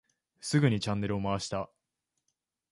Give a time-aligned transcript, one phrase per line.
[0.39, 1.69] すぐにチャンネルを回した。